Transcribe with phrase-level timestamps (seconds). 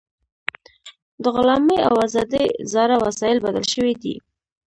[1.23, 4.15] د غلامۍ او ازادۍ زاړه وسایل بدل شوي دي.